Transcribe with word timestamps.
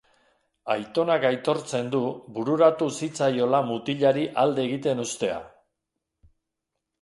Aitonak 0.75 1.25
aitortzen 1.29 1.91
du 1.95 2.01
bururatu 2.37 2.87
zitzaiola 3.01 3.61
mutilari 3.69 4.25
alde 4.45 4.65
egiten 4.71 5.05
uztea. 5.05 5.37